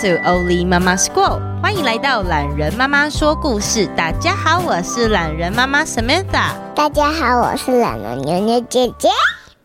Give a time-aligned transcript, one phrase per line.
[0.00, 3.86] Welcome to Oli Mama School，欢迎来到懒人妈妈说故事。
[3.94, 6.52] 大家好，我是懒人妈妈 Samantha。
[6.74, 9.08] 大家好，我是懒人妞妞姐姐。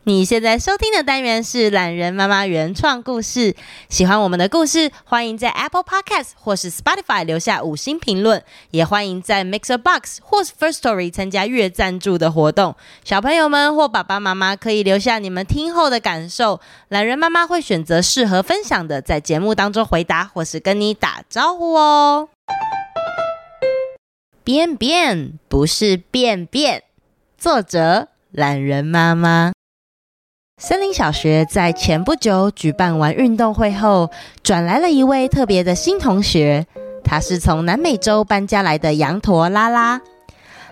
[0.08, 3.56] 你现在收听的单元是懒人妈妈原创故事。
[3.90, 12.76] 喜欢我们的故事，欢迎在 Apple Podcast 或是 Spotify 留下五星评论，也欢迎在 Mixer Box 或是 First Story 参加月赞助的活动。
[13.04, 22.30] 小朋友们或爸爸妈妈可以留下你们听后的感受，懒人妈妈会选择适合分享的，在节目当中回答或是跟你打招呼哦。
[24.44, 26.84] 便便不是便便，
[27.40, 29.52] 作者懒人妈妈。
[30.58, 34.10] 森林小学在前不久举办完运动会后，
[34.42, 36.66] 转来了一位特别的新同学。
[37.04, 40.00] 他是从南美洲搬家来的羊驼拉拉。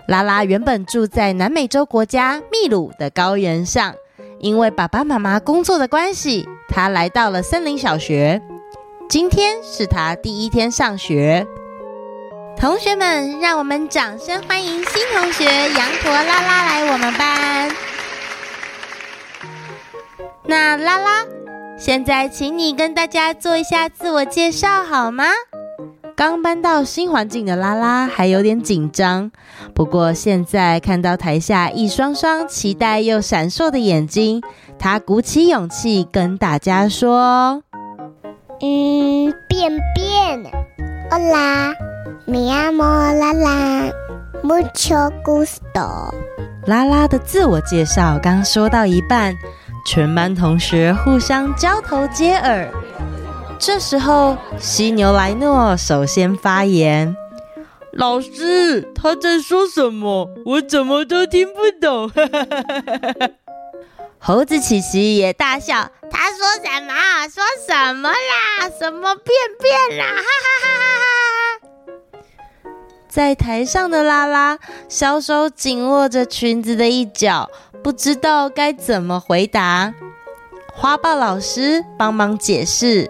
[0.08, 3.94] 拉拉原本住在南美洲国家秘鲁的高原上，
[4.40, 8.40] 因为爸爸妈妈工作的关系，他来到了森林小学。
[9.06, 11.46] 今天是他第一天上学。
[12.56, 17.93] 同学们，让我们掌声欢迎新同学羊驼拉拉来我们班。
[20.46, 21.24] 那拉拉，
[21.78, 25.24] 现在请你跟大家做一下自我介绍好吗？
[26.14, 29.32] 刚搬到新环境的拉拉还有点紧张，
[29.74, 34.42] 不过现在看到台下一双双期待又闪烁的眼睛，
[34.78, 37.62] 她鼓起勇气跟大家说
[38.60, 40.52] ：“嗯，便便
[41.10, 46.14] ，Hola，me llamo Lala，mucho gusto。”
[46.66, 49.34] 拉拉的自我介绍刚说到一半。
[49.84, 52.70] 全班同学互相交头接耳。
[53.58, 57.16] 这时候，犀牛莱诺首先发言
[57.92, 60.28] ：“老师，他在说什么？
[60.46, 62.10] 我怎么都听不懂。
[64.18, 66.94] ”猴子琪琪也大笑：“他说什么？
[67.28, 68.70] 说什么啦？
[68.78, 70.22] 什么便便啦？”哈哈
[70.62, 71.13] 哈哈哈！
[73.14, 74.58] 在台上的拉拉，
[74.88, 77.48] 小手紧握着裙子的一角。
[77.80, 79.94] 不知道该怎么回答，
[80.74, 83.08] 花豹老师帮忙解释。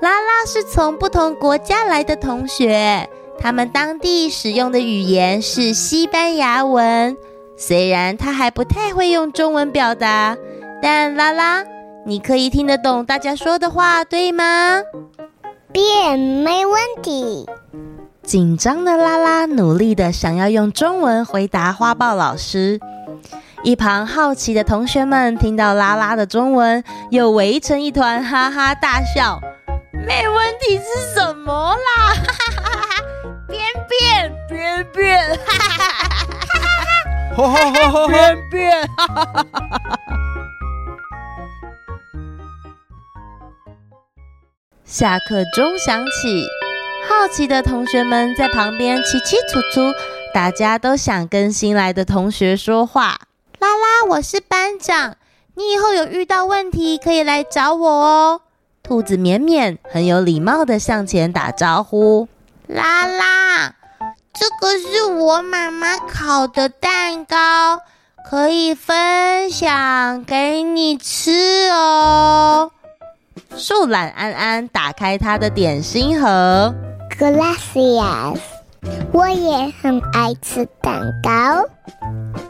[0.00, 3.08] 拉拉是从不同国家来的同学，
[3.38, 7.16] 他们当地使用的语言是西班牙文。
[7.56, 10.36] 虽然他还不太会用中文表达，
[10.82, 11.64] 但拉拉，
[12.04, 14.82] 你可以听得懂大家说的话，对吗？
[15.70, 17.46] 便，没问题。
[18.24, 22.80] 紧张的拉拉努力的想要用中文回答花豹老师。
[23.62, 29.40] 一旁好奇的同学们听到拉拉的中文，又围成一团，哈哈大笑。
[30.06, 32.14] 没问题是什么啦？
[32.14, 33.02] 哈哈哈哈！
[33.48, 35.54] 便便便便，哈
[37.36, 38.08] 哈哈哈哈！
[38.08, 39.98] 便便，哈哈哈哈！
[44.84, 46.46] 下课钟响起，
[47.08, 49.80] 好奇的同学们在旁边齐齐楚楚，
[50.32, 53.18] 大家都想跟新来的同学说话。
[53.58, 55.16] 拉拉，我是班长，
[55.54, 58.40] 你以后有遇到问题可以来找我哦。
[58.82, 62.28] 兔子绵绵很有礼貌地向前打招呼。
[62.66, 63.74] 拉拉，
[64.32, 67.80] 这个是我妈妈烤的蛋糕，
[68.28, 71.30] 可以分享给你吃
[71.70, 72.70] 哦。
[73.56, 76.74] 树懒安安打开他的点心盒。
[77.16, 78.38] Gracias，
[79.12, 81.30] 我也很爱吃蛋糕。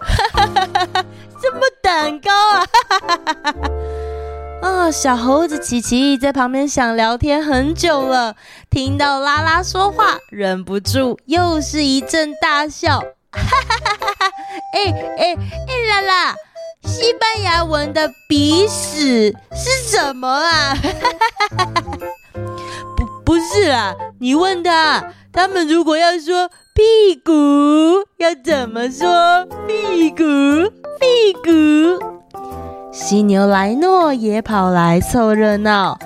[0.00, 1.04] 哈哈哈哈
[1.40, 2.64] 什么蛋糕啊？
[2.88, 4.68] 哈哈哈哈哈！
[4.68, 8.34] 啊，小猴子琪琪在旁边想聊天很久了，
[8.70, 13.00] 听到拉拉说话，忍不住又是一阵大笑。
[13.32, 14.30] 哈哈哈哈哈！
[14.72, 15.36] 哎哎
[15.68, 16.34] 哎，拉拉，
[16.84, 20.74] 西班牙文的鼻屎是什么啊？
[20.74, 21.10] 哈哈
[21.58, 21.82] 哈哈哈！
[23.24, 26.50] 不是啊，你问他，他们如果要说。
[26.76, 27.30] 屁股
[28.18, 29.46] 要怎么说？
[29.68, 30.24] 屁股，
[30.98, 32.04] 屁股。
[32.90, 35.96] 犀牛莱诺也跑来凑热闹，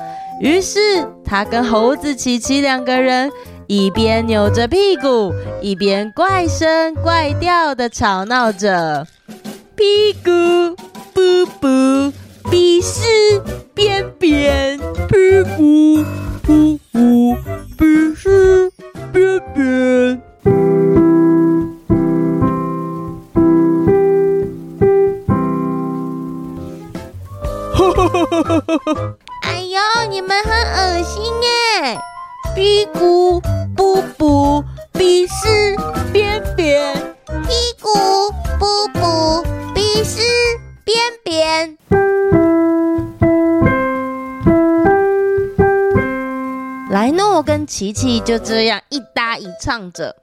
[0.42, 0.78] 于是
[1.24, 3.32] 他跟猴子琪琪两个人
[3.66, 5.32] 一边扭着屁股，
[5.62, 9.06] 一边怪声怪调的吵闹着：
[9.74, 10.30] 屁股，
[11.14, 12.12] 噗噗，
[12.50, 13.40] 鼻屎，
[39.88, 40.20] 噗、鼻屎、
[40.84, 41.78] 便便。
[46.90, 50.14] 莱诺跟琪琪就这样一搭一唱着，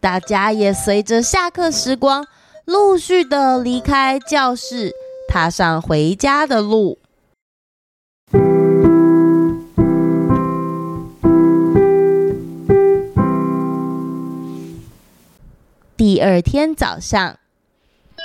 [0.00, 2.26] 大家也随着下课时光，
[2.66, 4.92] 陆续的离开教室，
[5.28, 6.98] 踏上回家的路。
[15.96, 17.38] 第二天早上，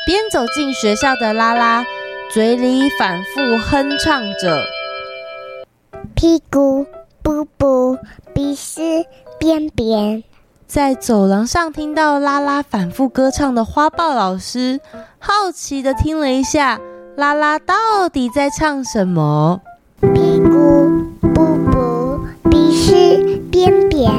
[0.06, 1.86] 边走进学校的拉拉，
[2.32, 4.64] 嘴里反复哼唱着
[6.16, 6.86] ：“屁股。”
[7.24, 8.00] 布布，
[8.34, 9.06] 鼻屎
[9.38, 10.24] 便便。
[10.66, 14.80] 在走廊上听到拉拉反复歌唱的花豹老师，
[15.20, 16.82] 好奇的听了一下，
[17.16, 19.62] 拉拉到底在唱什么？
[20.00, 20.90] 屁股
[21.32, 22.20] 布布，
[22.50, 24.12] 鼻屎便便。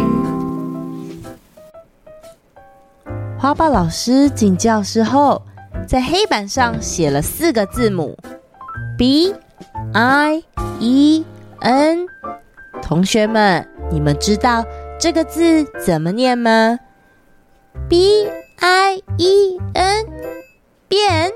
[3.37, 5.43] 花豹老师进教室后，
[5.93, 8.17] 在黑板上写了四个字母
[8.97, 9.35] ：B
[9.93, 10.43] I
[10.81, 11.23] E
[11.61, 12.07] N。
[12.81, 14.65] 同学们，你们知道
[14.99, 16.79] 这个字怎么念吗
[17.91, 18.27] ？B
[18.59, 20.07] I E N，
[20.89, 21.31] 变。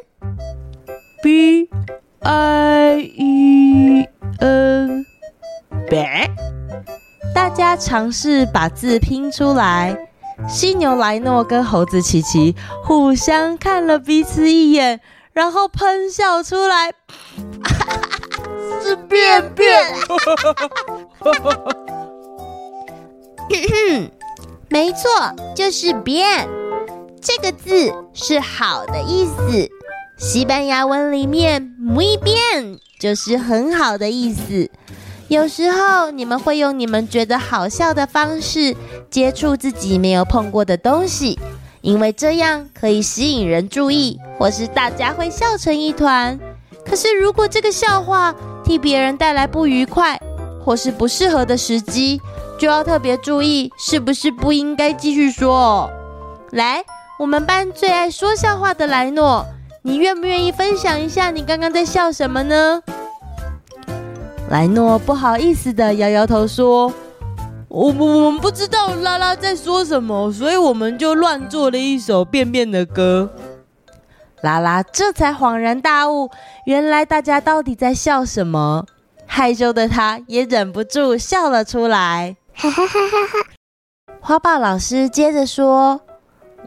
[1.23, 1.69] B
[2.21, 4.09] I E
[4.39, 5.05] N，
[5.87, 6.35] 变。
[7.35, 10.06] 大家尝试把字拼出来。
[10.49, 12.55] 犀牛莱诺跟猴子琪琪
[12.85, 15.01] 互相看了彼此一眼，
[15.33, 16.93] 然后喷笑出来。
[18.83, 19.85] 是便便。
[24.69, 25.09] 没错，
[25.55, 26.49] 就是便。
[27.21, 29.69] 这个字是好的意思。
[30.17, 34.71] 西班牙文里面 muy bien 就是很好的意思。
[35.29, 38.77] 有时候你们会用你们觉得好笑的方式
[39.11, 41.39] 接触自己没有碰过的东西，
[41.81, 46.39] 因为这样可以吸引人注意，或是大家会笑成一团。
[46.85, 48.33] 可是如果这个笑话
[48.65, 50.17] 替别人带来不愉快，
[50.65, 52.21] 或是不适合的时机，
[52.57, 55.91] 就要特别注意，是不是不应该继续说？
[56.53, 56.85] 来，
[57.19, 59.45] 我们班最爱说笑话的莱诺，
[59.83, 62.81] 你愿不愿意分享一下你刚刚在笑什么呢？
[64.49, 66.93] 莱诺不好意思的摇摇头说
[67.69, 73.29] ：“我们我们不知道拉拉在说什么，所以我们就乱做了一首便便的歌。”
[74.43, 76.31] 拉拉这才恍然大悟，
[76.67, 78.87] 原来大家到底在笑什么？
[79.27, 82.37] 害羞的他也忍不住笑了出来。
[82.55, 84.19] 哈哈哈哈哈！
[84.21, 86.01] 花豹老师接着说：“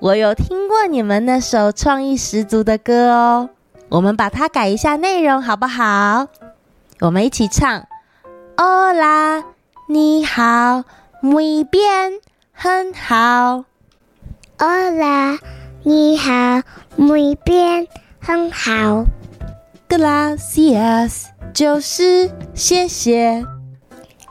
[0.02, 3.50] 我有听过你们那首创意十足的歌哦，
[3.88, 6.28] 我们把它改一下内容好不好？”
[7.02, 7.88] 我们一起唱
[8.58, 9.46] ，Hola，
[9.88, 10.84] 你好
[11.22, 12.20] ，Muy bien，
[12.52, 13.64] 很好。
[14.58, 15.40] Hola，
[15.84, 16.62] 你好
[16.98, 17.88] ，Muy bien，
[18.20, 19.06] 很好。
[19.88, 23.46] Gracias，就是谢谢。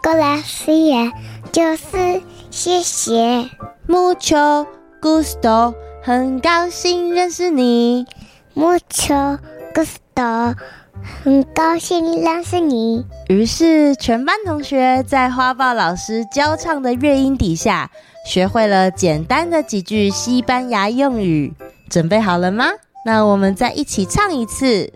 [0.03, 1.13] Gracias，
[1.51, 3.49] 就是谢谢。
[3.89, 4.67] Mucho
[5.01, 8.07] gusto，很高兴认识你。
[8.55, 9.39] Mucho
[9.75, 10.55] gusto。
[11.03, 13.05] 很高兴认识你。
[13.29, 17.91] 于是，全班同学在花豹老师教唱的乐音底下，
[18.27, 21.53] 学会了简单的几句西班牙用语。
[21.89, 22.67] 准备好了吗？
[23.07, 24.93] 那我们再一起唱一次。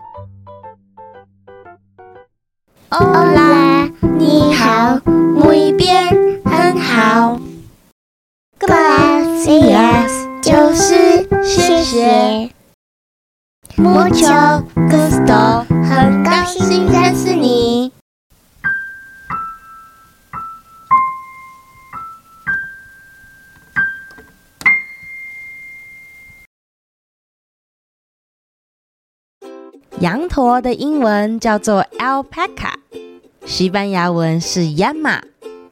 [2.89, 7.39] Hola，你好，Muy bien，很好。
[8.59, 10.11] Gracias，
[10.41, 12.51] 就是谢谢。
[13.77, 15.65] Mucho gusto。
[15.83, 17.91] 很高兴认识你。
[29.99, 32.73] 羊驼的英文叫做 alpaca，
[33.45, 35.21] 西班牙文是 llama。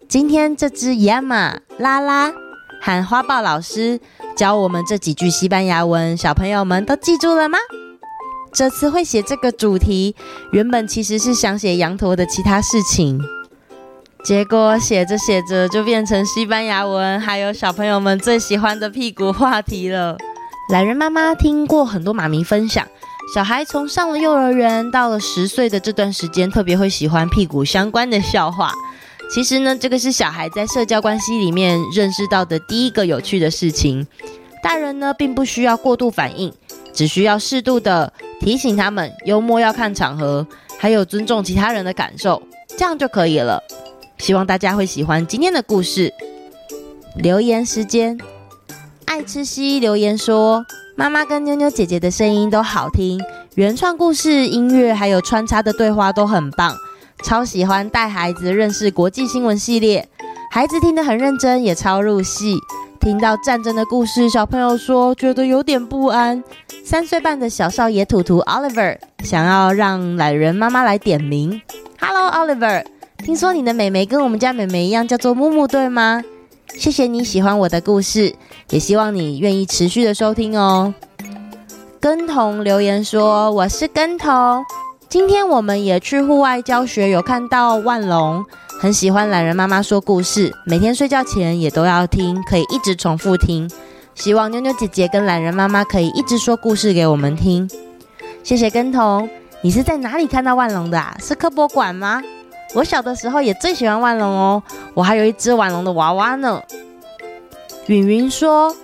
[0.07, 2.31] 今天这只 llama 拉拉
[2.81, 3.99] 和花豹老师
[4.35, 7.57] 教我们这几句西班牙文，小朋友们都记住了吗？
[8.53, 10.13] 这次会写这个主题，
[10.51, 13.19] 原本其实是想写羊驼的其他事情，
[14.25, 20.17] 结果写着写着就变成西班牙文，还有小朋友们最喜欢的屁股话题了。
[20.69, 22.85] 懒人妈妈听过很多妈咪分享，
[23.33, 28.73] 小孩从上了幼儿园到了十岁的这段时间，特别会喜欢屁股相关的笑话。
[29.33, 34.05] 其实呢，这个是小孩在社交关系里面认识到的第一个有趣的事情。
[34.61, 36.53] 大人呢，并不需要过度反应，
[36.93, 38.11] 只需要适度的。
[38.41, 40.45] 提醒他们幽默要看场合，
[40.79, 42.41] 还有尊重其他人的感受，
[42.75, 43.61] 这样就可以了。
[44.17, 46.11] 希望大家会喜欢今天的故事。
[47.15, 48.17] 留言时间，
[49.05, 50.65] 爱吃西留言说
[50.97, 53.21] ：“妈妈跟妞妞姐姐的声音都好听，
[53.53, 56.75] 原创故事、音乐还有穿插的对话都很棒，
[57.23, 60.09] 超喜欢带孩子认识国际新闻系列。
[60.49, 62.57] 孩子听得很认真，也超入戏。
[62.99, 66.43] 听到战争的故事，小朋友说觉得有点不安。
[66.83, 71.61] 三岁半的小少爷图图 Oliver 想要让懒人妈妈来点名。
[71.99, 72.83] Hello Oliver，
[73.17, 76.23] 听说你的妹妹跟我们家妹妹一样，叫做木木，对吗？
[76.75, 78.33] 谢谢你喜欢我的故事，
[78.69, 80.93] 也希望你愿意持续的收听哦。
[81.99, 84.65] 根彤留言说：“我是根彤，
[85.07, 88.43] 今天我们也去户外教学，有看到万龙。”
[88.81, 93.69] 很喜欢懒人妈妈说故事，每天睡觉前也都要听，可以一直重复听。
[94.15, 97.69] 希望妞妞姐姐跟懒人妈妈可以一直说故事给我们听。
[98.43, 99.29] 谢谢根彤，
[99.61, 101.15] 你是在哪里看到万隆的啊？
[101.19, 102.21] 是科博馆吗？
[102.73, 104.63] 我小的时候也最喜欢万隆哦，
[104.93, 106.61] 我还有一只万龙的娃娃呢。
[107.87, 108.75] 允云说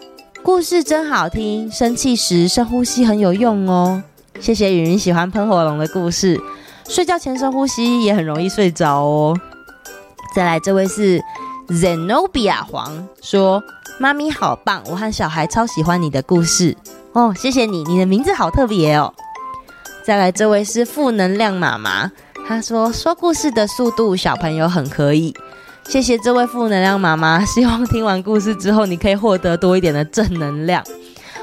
[0.44, 4.02] 故事真好听，生气时深呼吸很有用哦。
[4.40, 6.40] 谢谢允云喜欢喷火龙的故事，
[6.88, 9.38] 睡觉前深呼吸也很容易睡着哦。
[10.36, 11.22] 再来，这位是
[11.70, 13.64] Zenobia 黄说
[14.00, 16.78] ：“妈咪好棒，我和小孩超喜欢你的故事
[17.14, 19.12] 哦，谢谢你，你的名字好特别哦。”
[20.06, 22.12] 再来，这位是负能量妈妈，
[22.48, 25.34] 她说：“说故事的速度，小朋友很可以。”
[25.90, 30.84] 谢谢这位负能量妈妈，希望听完故事之后，你可以获得多一点的正能量。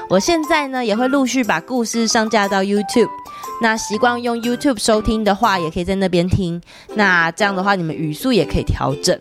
[0.07, 3.09] 我现在呢，也会陆续把故事上架到 YouTube。
[3.61, 6.61] 那习惯用 YouTube 收听的话，也可以在那边听。
[6.93, 9.19] 那这样的话，你们语速也可以调整。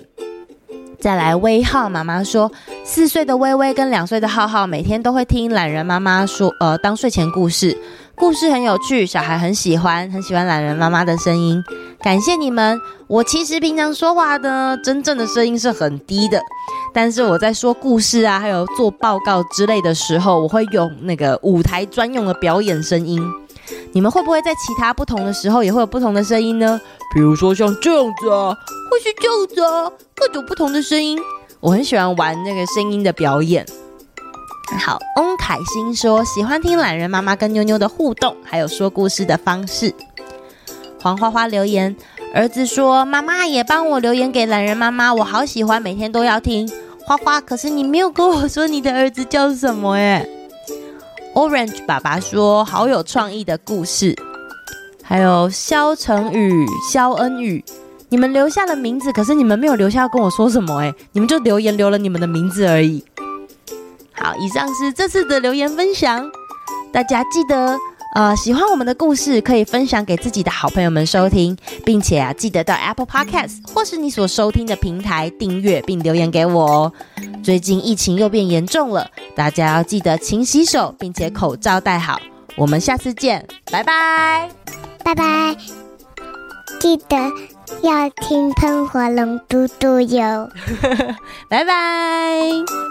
[1.05, 2.51] 再来，威浩妈妈说，
[2.83, 7.77] 四岁的威威跟两岁的浩浩每天都会听懒人妈妈说，呃，当睡前故事，
[8.15, 11.63] 故事很有趣，小孩很喜欢，很喜欢懒人妈妈的声音。
[12.01, 12.81] 感谢你们。
[13.07, 16.41] 我其实平常说话呢，真正的声音是很低的，
[16.95, 23.23] 但是我在说故事啊，还有做报告之类的时候，我会用那个舞台专用的表演声音。
[23.95, 26.81] 你们会不会在其他不同的时候也会有不同的声音呢？
[27.15, 28.53] 比如说像这样子啊，
[28.91, 31.17] 或是这样子啊，各种不同的声音。
[31.61, 33.65] 我很喜欢玩那个声音的表演。
[34.85, 39.95] 好，翁凯欣说喜欢听懒人妈妈跟妞妞的互动，还有说故事的方式。
[41.01, 41.95] 黄花花留言，
[42.35, 46.69] 儿子说妈妈也帮我留言给懒人妈妈，我好喜欢，每天都要听。
[47.07, 50.29] 花花，可是你没有跟我说你的儿子叫什么耶
[51.35, 54.17] ？Orange 爸爸说：“好有创意的故事。”
[55.03, 57.63] 还有肖成宇、肖恩宇，
[58.09, 63.05] 你们留下了名字，可是你们没有留下要跟我说什么诶，你们就留言留了你们的名字而已。
[64.13, 66.31] 好，以上是这次的留言分享，
[66.91, 67.77] 大家记得。
[68.15, 76.93] 呃，喜欢我们的故事，可以分享给自己的好朋友们收听，并且啊，记得到 Apple Podcast 或是你所收听的平台订阅并留言给我哦。
[77.43, 82.21] 最近疫情又变严重了，大家要记得勤洗手，并且口罩戴好。
[82.57, 84.49] 我们下次见，拜拜，
[85.03, 85.57] 拜拜。
[86.79, 87.17] 记得
[87.83, 90.49] 要听喷火龙嘟嘟哟，
[91.51, 92.84] 拜拜。